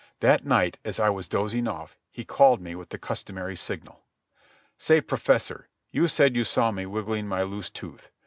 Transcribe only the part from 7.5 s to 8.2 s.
tooth.